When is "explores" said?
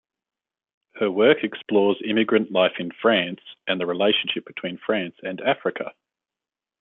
1.43-2.01